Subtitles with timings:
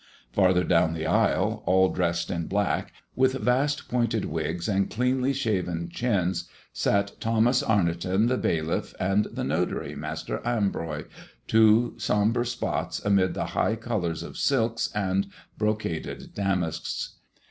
[0.33, 5.89] Farther down the aisle, all dressed in black, with vast pointed wigs and cleanly shaven
[5.91, 11.03] chins, sit Thomas Arnoton the bailiff, and the notary, Master Ambroy,
[11.45, 15.27] two sombre spots amid the high colors of silks and
[15.59, 17.17] brocaded damasks.